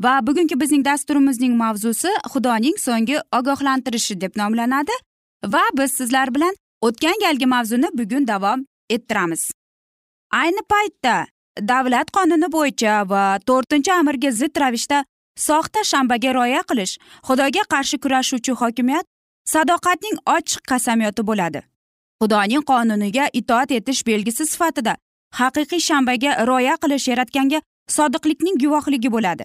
Va 0.00 0.26
bugungi 0.26 0.60
bizning 0.60 0.84
dasturimizning 0.84 1.54
mavzusi 1.56 2.10
xudoning 2.32 2.76
so'nggi 2.86 3.16
ogohlantirishi 3.38 4.20
deb 4.20 4.36
nomlanadi 4.40 4.96
va 5.54 5.64
biz 5.78 5.92
sizlar 5.92 6.34
bilan 6.34 6.54
o'tgan 6.86 7.16
galgi 7.24 7.46
mavzuni 7.46 7.88
bugun 7.98 8.28
davom 8.28 8.64
ettiramiz. 8.90 9.50
Ayni 10.32 10.62
paytda 10.72 11.26
davlat 11.68 12.10
qonuni 12.16 12.52
bo'yicha 12.56 12.94
va 13.12 13.24
to'rtinchi 13.48 13.92
amirga 13.92 14.30
zid 14.40 14.60
ravishda 14.62 15.04
soxta 15.46 15.84
shanbaga 15.92 16.34
rioya 16.38 16.62
qilish 16.70 16.94
xudoga 17.28 17.62
qarshi 17.72 17.96
kurashuvchi 18.04 18.52
hokimiyat 18.62 19.06
sadoqatning 19.52 20.16
ochiq 20.36 20.62
qasamyoti 20.70 21.26
bo'ladi. 21.30 21.60
Xudoning 22.22 22.64
qonuniga 22.72 23.28
itoat 23.40 23.70
etish 23.78 24.02
belgisi 24.06 24.46
sifatida 24.52 24.96
haqiqiy 25.40 25.80
shanbaga 25.88 26.30
rioya 26.48 26.74
qilish 26.82 27.06
yaratganga 27.12 27.58
sodiqlikning 27.96 28.56
guvohligi 28.62 29.12
bo'ladi. 29.16 29.44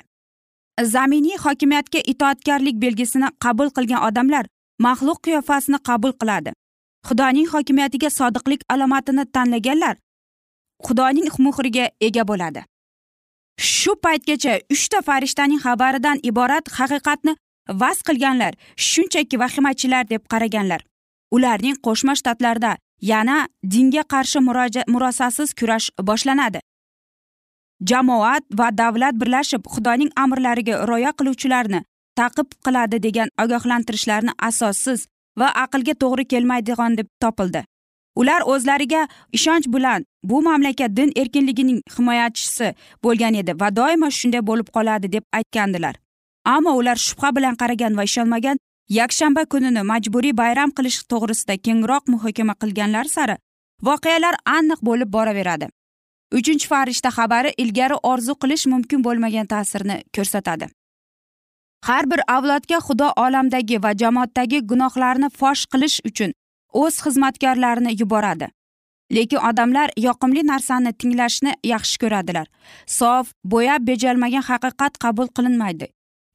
Zaminiy 0.83 1.37
hokimiyatga 1.37 1.99
itoatkorlik 2.05 2.75
belgisini 2.81 3.27
qabul 3.39 3.69
qilgan 3.75 4.03
odamlar 4.07 4.45
maxluq 4.79 5.19
qiyofasini 5.25 5.79
qabul 5.87 6.13
qiladi. 6.21 6.51
Xudoning 7.07 7.47
hokimiyatiga 7.53 8.09
sodiqlik 8.09 8.61
alomatini 8.69 9.25
tanlaganlar 9.25 9.95
xudoning 10.85 11.29
muhriga 11.39 11.89
ega 12.01 12.23
bo'ladi. 12.27 12.63
Shu 13.59 13.95
paytgacha 14.03 14.59
uchta 14.73 15.01
farishtaning 15.01 15.61
xabaridan 15.65 16.19
iborat 16.23 16.65
haqiqatni 16.77 17.35
vas 17.81 18.01
qilganlar 18.07 18.53
shunchaki 18.89 19.39
vahimachilar 19.39 20.09
deb 20.09 20.23
qaraganlar. 20.31 20.81
Ularning 21.31 21.75
qo'shma 21.85 22.13
shtatlarda 22.19 22.77
yana 23.01 23.47
dinga 23.73 24.03
qarshi 24.13 24.39
murosasiz 24.93 25.53
kurash 25.59 25.87
boshlanadi. 26.09 26.59
Jamoat 27.83 28.43
va 28.59 28.71
davlat 28.71 29.15
birlashib 29.21 29.67
xudoning 29.73 30.11
amrlariga 30.15 30.85
rioya 30.89 31.11
qiluvchilarni 31.19 31.81
taqib 32.19 32.47
qiladi 32.65 33.01
degan 33.03 33.29
ogohlantirishlarni 33.43 34.31
asossiz 34.49 35.07
va 35.39 35.47
aqlga 35.63 35.93
to'g'ri 36.03 36.25
kelmaydigan 36.33 36.97
deb 36.97 37.07
topildi. 37.21 37.63
Ular 38.15 38.41
o'zlariga 38.53 39.07
ishonch 39.37 39.67
bilan 39.75 40.05
bu 40.23 40.41
mamlakat 40.41 40.91
din 40.97 41.11
erkinligining 41.21 41.81
himoyachisi 41.97 42.73
bo'lgan 43.03 43.35
edi 43.41 43.59
va 43.61 43.69
doimo 43.79 44.09
shunday 44.19 44.43
bo'lib 44.49 44.69
qoladi 44.75 45.11
deb 45.15 45.23
aytgandilar. 45.39 45.95
Ammo 46.45 46.71
ular 46.79 46.95
shubha 47.07 47.35
bilan 47.35 47.55
qaragan 47.61 47.97
va 47.97 48.03
ishonmagan 48.09 48.57
yakshanba 48.99 49.45
kunini 49.45 49.83
majburiy 49.91 50.37
bayram 50.41 50.71
qilish 50.77 50.99
to'g'risida 51.11 51.55
kengroq 51.65 52.03
muhokama 52.13 52.53
qilganlar 52.61 53.05
sari 53.15 53.35
voqealar 53.87 54.35
aniq 54.57 54.79
bo'lib 54.89 55.09
boraveradi. 55.17 55.67
Uchinchi 56.37 56.67
farishta 56.71 57.09
xabari 57.17 57.51
ilgari 57.63 57.97
orzu 58.11 58.33
qilish 58.41 58.65
mumkin 58.73 59.03
bo'lmagan 59.07 59.47
ta'sirni 59.53 59.97
ko'rsatadi. 60.15 60.67
Har 61.87 62.05
bir 62.11 62.21
avlodga 62.35 62.79
xudo 62.87 63.07
olamdagi 63.25 63.77
va 63.83 63.91
jamoatdagi 64.01 64.59
gunohlarni 64.71 65.29
fosh 65.39 65.65
qilish 65.73 65.97
uchun 66.09 66.31
o'z 66.83 66.95
xizmatkorlarini 67.05 67.91
yuboradi. 68.01 68.47
Lekin 69.15 69.39
odamlar 69.49 69.89
yoqimli 70.07 70.41
narsani 70.51 70.93
tinglashni 71.01 71.53
yaxshi 71.73 71.99
ko'radilar. 72.03 72.47
Sof 72.99 73.33
bo'yab 73.53 73.85
bejalmagan 73.89 74.45
haqiqat 74.49 74.97
qabul 75.03 75.27
qilinmaydi. 75.37 75.87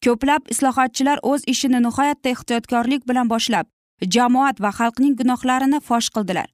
Ko'plab 0.04 0.42
islohotchilar 0.52 1.18
o'z 1.30 1.42
ishini 1.52 1.82
nihoyatda 1.86 2.28
ehtiyotkorlik 2.34 3.08
bilan 3.08 3.26
boshlab 3.32 3.66
jamoat 4.14 4.60
va 4.64 4.70
xalqning 4.78 5.14
gunohlarini 5.20 5.80
fosh 5.88 6.08
qildilar. 6.14 6.48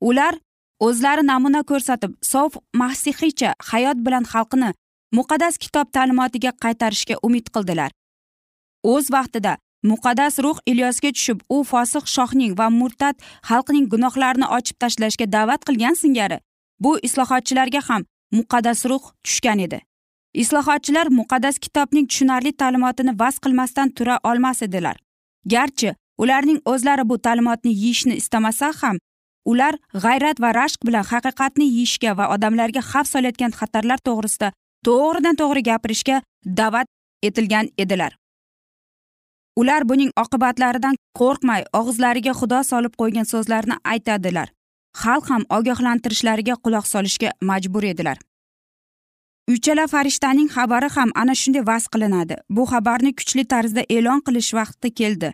Ular 0.00 0.34
o'zlari 0.80 1.26
namuna 1.26 1.62
ko'rsatib 1.62 2.12
sof 2.22 2.56
masihiycha 2.74 3.54
hayot 3.70 3.96
bilan 4.06 4.24
xalqini 4.32 4.70
muqaddas 5.18 5.58
kitob 5.58 5.86
ta'limotiga 5.96 6.52
qaytarishga 6.64 7.16
umid 7.22 7.46
qildilar. 7.54 7.90
O'z 8.82 9.10
vaqtida 9.16 9.56
muqaddas 9.90 10.38
ruh 10.44 10.58
ilyosga 10.66 11.10
tushib 11.16 11.40
u 11.48 11.64
fosiq 11.70 12.04
shohning 12.16 12.52
va 12.58 12.66
murtad 12.80 13.16
xalqning 13.48 13.86
gunohlarini 13.92 14.46
ochib 14.56 14.76
tashlashga 14.82 15.26
da'vat 15.36 15.64
qilgan 15.68 15.94
singari 16.02 16.38
bu 16.80 16.98
islohotchilarga 17.08 17.80
ham 17.88 18.02
muqaddas 18.38 18.84
ruh 18.90 19.04
tushgan 19.24 19.58
edi. 19.66 19.80
Islohotchilar 20.42 21.06
muqaddas 21.18 21.58
kitobning 21.64 22.06
tushunarli 22.10 22.52
ta'limotini 22.60 23.12
vas 23.20 23.36
qilmasdan 23.44 23.88
tura 23.96 24.18
olmas 24.30 24.62
edilar. 24.62 24.96
Garchi 25.52 25.94
ularning 26.18 26.60
o'zlari 26.72 27.08
bu 27.08 27.16
ta'limotni 27.18 27.72
yeyishni 27.82 28.14
istamasa 28.22 28.72
ham 28.80 28.98
ular 29.52 29.74
g'ayrat 30.04 30.40
va 30.44 30.50
rashq 30.60 30.86
bilan 30.88 31.04
haqiqatni 31.12 31.66
yeyishga 31.76 32.12
va 32.18 32.28
odamlarga 32.34 32.82
xavf 32.90 33.08
solayotgan 33.14 33.56
xatarlar 33.60 33.98
to'g'risida 34.08 34.52
to'g'ridan 34.86 35.40
to'g'ri 35.40 35.62
gapirishga 35.70 36.16
da'vat 36.60 36.86
etilgan 37.28 37.66
edilar. 37.84 38.12
Ular 39.60 39.82
buning 39.90 40.10
oqibatlaridan 40.22 40.96
qo'rqmay 41.18 41.62
og'izlariga 41.80 42.32
xudo 42.40 42.60
solib 42.70 42.94
qo'ygan 43.00 43.26
so'zlarni 43.32 43.76
aytadilar. 43.92 44.48
Xalq 45.02 45.30
ham 45.32 45.44
ogohlantirishlariga 45.58 46.54
quloq 46.64 46.86
solishga 46.92 47.30
majbur 47.50 47.84
edilar. 47.92 48.18
Uchala 49.54 49.86
farishtaning 49.94 50.48
xabari 50.56 50.88
ham 50.96 51.10
ana 51.22 51.34
shunday 51.40 51.64
vaz 51.70 51.84
qilinadi. 51.94 52.36
Bu 52.56 52.62
xabarni 52.72 53.12
kuchli 53.18 53.44
tarzda 53.52 53.82
e'lon 53.96 54.20
qilish 54.26 54.52
vaqti 54.58 54.88
keldi. 55.00 55.28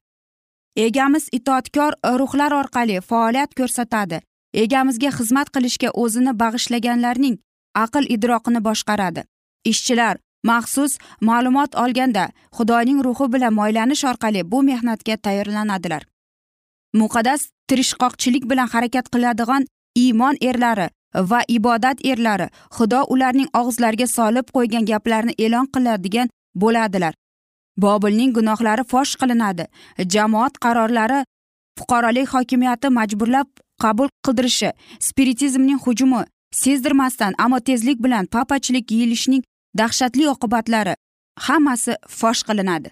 Egamiz 0.76 1.28
itoatkor 1.32 1.92
e, 1.92 2.08
ruhlar 2.18 2.52
orqali 2.52 3.00
faoliyat 3.00 3.54
ko'rsatadi. 3.54 4.20
Egamizga 4.54 5.11
xizmat 5.18 5.48
qilishga 5.54 5.90
o'zini 6.02 6.32
bag'ishlaganlarning 6.42 7.37
aql 7.85 8.04
idroqini 8.14 8.61
boshqaradi. 8.68 9.24
Ishchilar 9.64 10.16
maxsus 10.44 10.98
ma'lumot 11.20 11.74
olganda 11.85 12.24
xudoning 12.56 13.04
ruhi 13.04 13.32
bilan 13.32 13.54
moylanish 13.54 14.04
orqali 14.04 14.50
bu 14.52 14.62
mehnatga 14.62 15.16
tayyorlanadilar. 15.16 16.02
Muqaddas 17.00 17.48
tirishqoqchilik 17.68 18.44
bilan 18.50 18.68
harakat 18.74 19.06
qiladigan 19.14 19.66
iymon 19.96 20.37
erlari 20.40 20.88
va 21.14 21.40
ibodat 21.48 22.04
erlari 22.04 22.48
xudo 22.76 23.00
ularning 23.14 23.48
og'izlariga 23.61 24.06
solib 24.06 24.46
qo'ygan 24.56 24.85
gaplarni 24.90 25.35
e'lon 25.38 25.66
qiladigan 25.74 26.28
bo'ladilar. 26.54 27.14
Bobilning 27.76 28.32
gunohlari 28.35 28.85
fosh 28.85 29.16
qilinadi. 29.20 29.66
Jamoat 29.98 30.58
qarorlari 30.64 31.24
fuqarolik 31.78 32.28
hokimiyati 32.35 32.88
majburlab 32.88 33.48
qabul 33.82 34.08
qildirishi 34.26 34.70
spiritizmning 35.00 35.78
hujumi 35.85 36.24
sezdirmasdan 36.52 37.35
ammo 37.38 37.61
tezlik 37.61 37.98
bilan 38.04 38.26
papachilik 38.26 38.90
yeyilishning 38.90 39.42
dahshatli 39.78 40.28
oqibatlari 40.35 40.94
hammasi 41.46 41.96
fosh 42.08 42.42
qilinadi. 42.48 42.90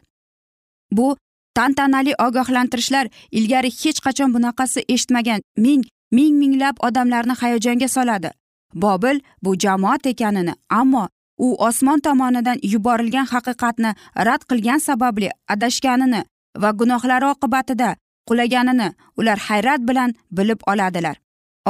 Bu 0.93 1.17
tantanali 1.55 2.15
ogohlantirishlar 2.27 3.07
ilgari 3.31 3.71
hech 3.81 4.01
qachon 4.07 4.35
bunaqasi 4.35 4.85
eshitmagan 4.89 5.41
ming 5.57 5.85
ming 6.13 6.35
minglab 6.43 6.77
odamlarni 6.87 7.35
hayajonga 7.41 7.89
soladi. 7.89 8.31
Bobil 8.75 9.21
bu 9.43 9.59
jamoat 9.59 10.07
ekanini 10.07 10.55
ammo 10.81 11.09
u 11.45 11.49
osmon 11.69 12.01
tomonidan 12.07 12.59
yuborilgan 12.73 13.27
haqiqatni 13.33 13.91
rad 14.27 14.43
qilgani 14.51 14.87
sababli 14.89 15.29
adashganini 15.55 16.21
va 16.63 16.71
gunohlari 16.81 17.27
oqibatida 17.35 17.91
qulaganini 18.29 18.89
ular 19.19 19.39
hayrat 19.49 19.81
bilan 19.89 20.15
bilib 20.37 20.61
oladilar. 20.73 21.17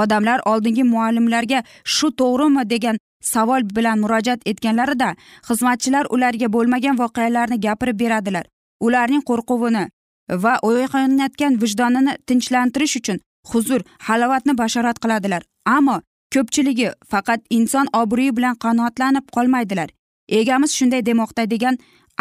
Odamlar 0.03 0.41
oldingi 0.51 0.85
muallimlarga 0.93 1.63
shu 1.85 2.09
to'g'rimi? 2.21 2.63
degan 2.73 2.97
savol 3.33 3.63
bilan 3.77 3.99
murojaat 4.03 4.41
etganlarida 4.51 5.09
xizmatchilar 5.49 6.05
ularga 6.15 6.49
bo'lmagan 6.57 6.99
voqealarni 7.03 7.61
gapirib 7.67 7.99
beradilar. 8.03 8.45
Ularning 8.87 9.23
qo'rquvini 9.31 9.85
va 10.45 10.55
uyg'onayotgan 10.69 11.59
vijdonini 11.63 12.13
tinchlantirish 12.29 12.97
uchun 13.01 13.19
huzur 13.51 13.81
halovatni 14.07 14.53
bashorat 14.63 14.99
qiladilar. 15.03 15.43
Ammo 15.77 16.01
ko'pchiligi 16.35 16.89
faqat 17.11 17.41
inson 17.51 17.87
obro'yi 18.01 18.37
bilan 18.37 18.55
qanoatlanib 18.65 19.27
qolmaydilar. 19.37 19.89
Egamiz 20.41 20.71
shunday 20.79 21.03
demoqda 21.07 21.51
degan 21.51 21.79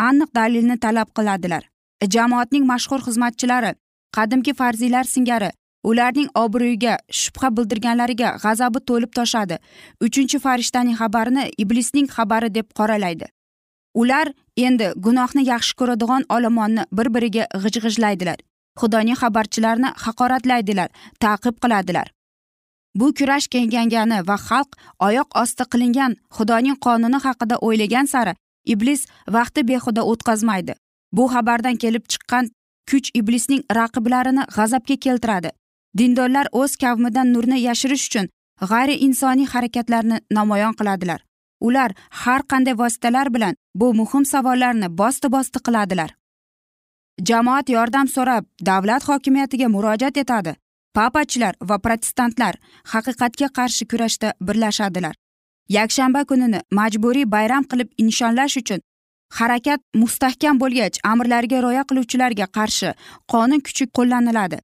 aniq 0.08 0.30
dalilni 0.36 0.78
talab 0.86 1.10
qiladilar. 1.18 1.64
Jamoatning 2.14 2.66
mashhur 2.72 3.00
xizmatchilari 3.08 3.72
qadimki 4.18 4.54
farziylar 4.60 5.04
singari 5.04 5.50
ularning 5.90 6.30
obro'yiga 6.44 6.94
shubha 7.22 7.50
bildirganlariga 7.58 8.30
g'azabi 8.44 8.80
to'lib 8.90 9.12
toshadi. 9.20 9.58
Uchinchi 10.06 10.40
farishtaning 10.46 10.98
xabarini 11.02 11.44
iblisning 11.64 12.08
xabari 12.16 12.50
deb 12.58 12.68
qoralaydi. 12.80 13.28
Ular 14.02 14.28
endi 14.58 14.88
gunohni 15.06 15.44
yaxshi 15.54 15.76
ko'radigan 15.80 16.24
olomonni 16.36 16.84
bir 16.98 17.08
biriga 17.16 17.44
g'ij 17.64 17.76
g'ijlaydilar 17.86 18.40
xudoning 18.80 19.18
xabarchilarini 19.22 19.90
haqoratlaydilar 20.06 20.90
ta'qib 21.24 21.56
qiladilar. 21.64 22.08
Bu 22.96 23.14
kurash 23.14 23.48
kengangani 23.48 24.28
va 24.28 24.38
xalq 24.48 24.70
oyoq 25.08 25.30
osti 25.42 25.64
qilingan 25.72 26.16
xudoning 26.36 26.78
qonuni 26.86 27.20
haqida 27.26 27.56
o'ylagan 27.68 28.06
sari 28.06 28.34
iblis 28.66 29.06
vaqti 29.36 29.68
behuda 29.68 30.02
o'tkazmaydi. 30.12 30.74
Bu 31.12 31.24
xabardan 31.34 31.76
kelib 31.84 32.04
chiqqan 32.12 32.50
kuch 32.90 33.10
iblisning 33.20 33.64
raqiblarini 33.78 34.44
g'azabga 34.56 34.96
keltiradi. 35.06 35.50
Dindorlar 35.98 36.48
o'z 36.52 36.76
kavmidan 36.84 37.34
nurni 37.34 37.58
yashirish 37.68 38.06
uchun 38.10 38.30
g'ayri 38.70 38.96
insoniy 39.08 39.48
harakatlarni 39.54 40.18
namoyon 40.38 40.74
qiladilar. 40.80 41.20
Ular 41.68 41.92
har 42.22 42.42
qanday 42.52 42.76
vositalar 42.82 43.34
bilan 43.36 43.56
bu 43.76 43.94
muhim 44.00 44.26
savollarni 44.26 44.98
bosti 45.02 45.32
bosti 45.36 45.60
qiladilar. 45.66 46.10
Jamoat 47.28 47.70
yordam 47.70 48.08
so'rab 48.08 48.46
davlat 48.66 49.04
hokimiyatiga 49.10 49.68
murojaat 49.76 50.18
etadi. 50.18 50.56
Papachilar 50.98 51.54
va 51.70 51.78
protestantlar 51.86 52.56
haqiqatga 52.94 53.48
qarshi 53.58 53.88
kurashda 53.92 54.34
birlashadilar. 54.42 55.16
Yakshanba 55.78 56.22
kunini 56.30 56.60
majburiy 56.72 57.26
bayram 57.36 57.64
qilib 57.72 57.90
nishonlash 58.08 58.58
uchun 58.62 58.80
harakat 59.40 59.82
mustahkam 60.02 60.60
bo'lgach 60.64 60.98
amrlarga 61.12 61.62
rioya 61.66 61.84
qiluvchilarga 61.90 62.48
qarshi 62.58 62.94
qonun 63.34 63.62
kuchi 63.68 63.86
qo'llaniladi. 63.98 64.60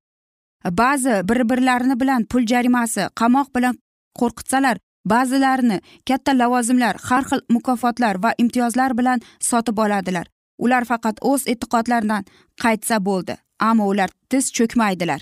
Ba'zi 0.81 1.15
bir 1.29 1.39
birlarini 1.49 1.99
bilan 2.01 2.25
pul 2.31 2.43
jarimasi 2.51 3.03
qamoq 3.21 3.47
bilan 3.55 3.75
qo'rqitsalar 4.19 4.77
ba'zilarini 5.11 5.77
katta 6.09 6.31
lavozimlar 6.39 6.95
har 7.09 7.23
xil 7.29 7.41
mukofotlar 7.55 8.15
va 8.23 8.31
imtiyozlar 8.37 8.97
bilan 8.99 9.21
sotib 9.49 9.77
oladilar. 9.85 10.25
Ular 10.57 10.83
faqat 10.91 11.17
o'z 11.31 11.47
e'tiqodlaridan 11.51 12.23
qaytsa 12.63 12.97
bo'ldi 13.07 13.37
ammo 13.69 13.85
ular 13.93 14.09
tiz 14.29 14.51
cho'kmaydilar. 14.57 15.21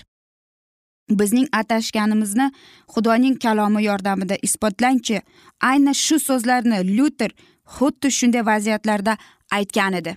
Bizning 1.10 1.48
atashganimizni 1.52 2.50
xudoning 2.94 3.38
kalomi 3.38 3.84
yordamida 3.84 4.36
isbotlangchi? 4.42 5.20
Ayni 5.60 5.94
shu 5.94 6.18
so'zlarni 6.18 6.78
lyuter 6.96 7.30
xuddi 7.76 8.10
shunday 8.18 8.46
vaziyatlarda 8.46 9.16
aytgan 9.50 9.92
edi. 10.00 10.16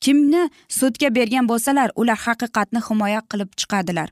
Kimni 0.00 0.50
sudga 0.68 1.14
bergan 1.14 1.48
bo'lsalar 1.48 1.90
ular 1.96 2.18
haqiqatni 2.26 2.80
himoya 2.88 3.20
qilib 3.30 3.50
chiqadilar. 3.60 4.08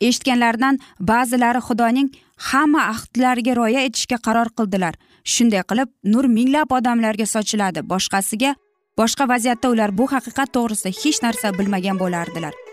Eshitganlaridan 0.00 0.78
ba'zilari 1.00 1.60
xudoning 1.68 2.08
hamma 2.50 2.82
ahdlariga 2.92 3.54
rioya 3.58 3.80
etishga 3.88 4.18
qaror 4.26 4.48
qildilar. 4.58 4.94
Shunday 5.34 5.62
qilib 5.70 5.88
nur 6.12 6.24
minglab 6.36 6.74
odamlarga 6.78 7.26
sochiladi. 7.34 7.80
Boshqasiga 7.92 8.54
boshqa 8.98 9.28
vaziyatda 9.32 9.70
ular 9.74 9.90
bu 9.98 10.10
haqiqat 10.14 10.52
to'g'risida 10.56 10.90
hech 11.02 11.18
narsa 11.26 11.58
bilmagan 11.58 11.96
bo'lardilar. 12.02 12.71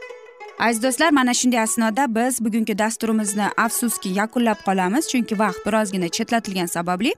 Aziz 0.60 0.84
do'stlar 0.84 1.12
mana 1.12 1.34
shunday 1.34 1.60
asnoda 1.60 2.16
biz 2.16 2.46
bugungi 2.46 2.78
dasturimizni 2.78 3.48
afsuski 3.58 4.10
yakunlab 4.10 4.60
qolamiz 4.68 5.04
chunki 5.12 5.40
vaqt 5.40 5.66
birozgina 5.66 6.10
chetlatilgani 6.10 6.68
sababli. 6.68 7.14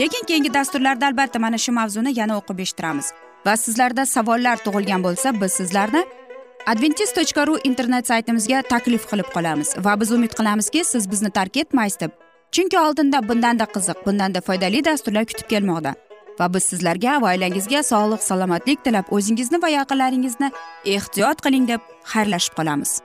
Lekin 0.00 0.24
keyingi 0.28 0.54
dasturlarda 0.54 1.06
albatta 1.06 1.38
mana 1.38 1.58
shu 1.58 1.72
mavzuni 1.72 2.18
yana 2.20 2.38
o'qib 2.40 2.58
eshittiramiz. 2.64 3.06
Va 3.46 3.56
sizlarda 3.56 4.06
savollar 4.06 4.56
tug'ilgan 4.66 5.02
bo'lsa 5.06 5.40
biz 5.40 5.52
sizlarni 5.52 6.02
adventis 6.66 7.12
tochka 7.18 7.46
ru 7.46 7.58
internet 7.64 8.06
saytimizga 8.06 8.62
taklif 8.72 9.04
qilib 9.10 9.28
qolamiz. 9.36 9.68
Va 9.84 10.00
biz 10.00 10.12
umid 10.12 10.32
qilamizki 10.38 10.84
siz 10.84 11.10
bizni 11.10 11.30
tark 11.30 11.56
etmaysiz 11.56 12.00
deb. 12.00 12.10
Chunki 12.52 12.78
oldinda 12.78 13.28
bundanda 13.28 13.64
qiziq 13.74 13.98
bundanda 14.06 14.40
foydali 14.40 14.84
dasturlar 14.84 15.24
kutib 15.30 15.48
kelmoqda. 15.52 15.94
Va 16.40 16.48
biz 16.54 16.64
sizlarga 16.70 17.16
va 17.22 17.32
oilangizga 17.34 17.82
sog'lik 17.90 18.22
salomatlik 18.28 18.84
tilab 18.84 19.12
o'zingizni 19.18 19.62
va 19.64 19.72
yaqinlaringizni 19.78 20.50
ehtiyot 20.96 21.44
qiling 21.44 21.68
deb 21.72 21.80
xayrlashib 22.12 22.56
qolamiz. 22.58 23.00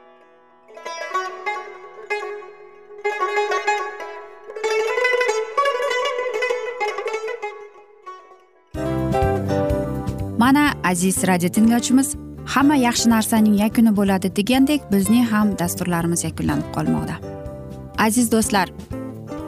Mana 10.41 10.73
aziz 10.83 11.23
radio 11.27 11.49
tinglovchimiz 11.55 12.15
hamma 12.53 12.75
yaxshi 12.75 13.09
narsaning 13.09 13.55
yakuni 13.63 13.91
bo'ladi 13.99 14.35
degandek 14.39 14.81
bizning 14.93 15.27
ham 15.33 15.53
dasturlarimiz 15.59 16.23
yakunlanib 16.27 16.73
qolmoqda. 16.75 17.15
Aziz 18.07 18.31
do'stlar 18.31 18.67